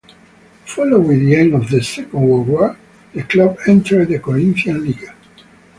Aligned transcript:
Following 0.65 1.19
the 1.19 1.35
end 1.35 1.53
of 1.53 1.69
the 1.69 1.79
Second 1.83 2.11
World 2.19 2.47
War 2.47 2.75
the 3.13 3.21
club 3.21 3.59
entered 3.67 4.07
the 4.07 4.17
Corinthian 4.17 4.83
League. 4.83 5.13